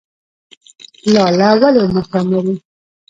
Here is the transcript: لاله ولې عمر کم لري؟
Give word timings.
لاله 1.13 1.49
ولې 1.59 1.79
عمر 1.85 2.05
کم 2.11 2.25
لري؟ 2.33 2.55